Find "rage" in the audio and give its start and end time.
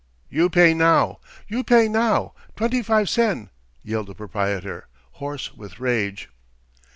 5.79-6.27